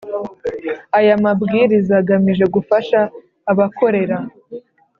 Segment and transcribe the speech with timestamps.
[0.97, 2.99] Aya Mabwiriza agamije gufasha
[3.51, 4.17] abakorera